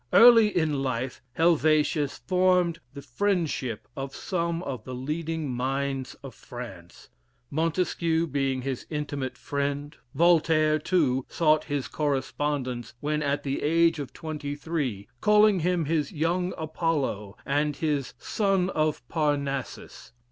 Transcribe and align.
Early 0.13 0.47
in 0.47 0.81
life 0.81 1.21
Heivetius 1.37 2.21
formed 2.25 2.79
the 2.95 3.03
friendship 3.03 3.87
of 3.95 4.15
some 4.15 4.63
of 4.63 4.83
the 4.83 4.95
leading 4.95 5.51
minds 5.51 6.15
of 6.23 6.33
France, 6.33 7.09
Montesquieu 7.51 8.25
being 8.25 8.63
his 8.63 8.87
intimate 8.89 9.37
friend. 9.37 9.95
Voltaire, 10.15 10.79
too, 10.79 11.27
sought 11.29 11.65
his 11.65 11.87
correspondence 11.87 12.95
when 12.99 13.21
at 13.21 13.43
the 13.43 13.61
age 13.61 13.99
of 13.99 14.11
twenty 14.11 14.55
three, 14.55 15.07
calling 15.21 15.59
him 15.59 15.85
his 15.85 16.11
"Young 16.11 16.51
Apollo," 16.57 17.37
and 17.45 17.75
his 17.75 18.15
"Son 18.17 18.71
of 18.71 19.07
Parnassus." 19.07 20.13